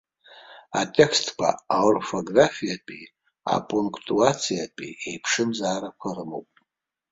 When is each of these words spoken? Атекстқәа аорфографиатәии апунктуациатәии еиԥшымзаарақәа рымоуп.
Атекстқәа 0.81 1.49
аорфографиатәии 1.77 3.11
апунктуациатәии 3.55 4.97
еиԥшымзаарақәа 5.09 6.09
рымоуп. 6.15 6.51